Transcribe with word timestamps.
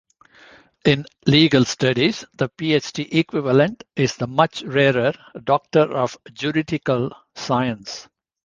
In 0.83 1.05
legal 1.27 1.63
studies 1.63 2.25
the 2.33 2.49
Ph.D. 2.49 3.03
equivalent 3.11 3.83
is 3.95 4.15
the 4.17 4.25
much 4.25 4.63
rarer 4.63 5.13
Doctor 5.43 5.95
of 5.95 6.17
Juridical 6.33 7.11
Science. 7.35 8.07